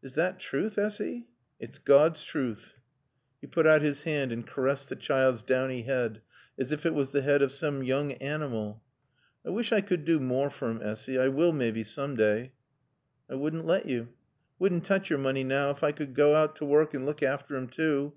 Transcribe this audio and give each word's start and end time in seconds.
"Is 0.00 0.14
thot 0.14 0.38
truth, 0.38 0.78
Essy?" 0.78 1.26
"It's 1.58 1.78
Gawd's 1.80 2.22
truth." 2.22 2.74
He 3.40 3.48
put 3.48 3.66
out 3.66 3.82
his 3.82 4.02
hand 4.02 4.30
and 4.30 4.46
caressed 4.46 4.88
the 4.88 4.94
child's 4.94 5.42
downy 5.42 5.82
head 5.82 6.22
as 6.56 6.70
if 6.70 6.86
it 6.86 6.94
was 6.94 7.10
the 7.10 7.20
head 7.22 7.42
of 7.42 7.50
some 7.50 7.82
young 7.82 8.12
animal. 8.12 8.84
"I 9.44 9.50
wish 9.50 9.72
I 9.72 9.80
could 9.80 10.04
do 10.04 10.20
more 10.20 10.50
fer 10.50 10.70
'im, 10.70 10.82
Essy. 10.82 11.18
I 11.18 11.26
will, 11.30 11.50
maaybe, 11.50 11.82
soom 11.82 12.14
daay." 12.16 12.52
"I 13.28 13.34
wouldn' 13.34 13.66
lat 13.66 13.86
yo'. 13.86 14.02
I 14.02 14.06
wouldn' 14.60 14.82
tooch 14.82 15.10
yo're 15.10 15.18
mooney 15.18 15.42
now 15.42 15.70
ef 15.70 15.82
I 15.82 15.90
could 15.90 16.14
goa 16.14 16.36
out 16.44 16.54
t' 16.54 16.64
wark 16.64 16.94
an' 16.94 17.04
look 17.04 17.18
affter 17.20 17.56
'im 17.56 17.66
too. 17.66 18.14